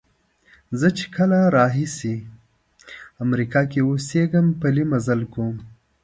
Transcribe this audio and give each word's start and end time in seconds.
زه 0.79 0.87
چې 0.97 1.05
کله 1.15 1.37
راهیسې 1.57 2.15
امریکا 3.25 3.61
کې 3.71 3.79
اوسېږم 3.89 4.47
پلی 4.61 4.83
مزل 4.91 5.21
کوم. 5.33 5.55